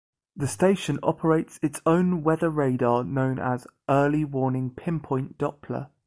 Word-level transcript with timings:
The 0.35 0.47
station 0.47 0.97
operates 1.03 1.59
its 1.61 1.79
own 1.85 2.23
weather 2.23 2.49
radar 2.49 3.03
known 3.03 3.37
as 3.37 3.67
"Early 3.87 4.25
Warning 4.25 4.71
Pinpoint 4.71 5.37
Doppler". 5.37 5.91